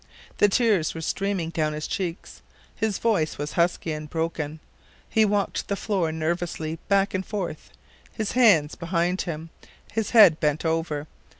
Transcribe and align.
The 0.39 0.49
tears 0.49 0.95
were 0.95 1.01
streaming 1.01 1.51
down 1.51 1.73
his 1.73 1.85
cheeks, 1.85 2.41
his 2.75 2.97
voice 2.97 3.37
was 3.37 3.51
husky 3.51 3.91
and 3.91 4.09
broken, 4.09 4.59
he 5.07 5.25
walked 5.25 5.67
the 5.67 5.75
floor 5.75 6.11
nervously 6.11 6.79
back 6.87 7.13
and 7.13 7.23
forth, 7.23 7.69
his 8.11 8.31
hands 8.31 8.73
behind 8.73 9.21
him, 9.21 9.51
his 9.91 10.09
head 10.09 10.39
bent 10.39 10.65
over. 10.65 11.05